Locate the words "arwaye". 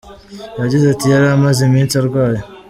2.01-2.39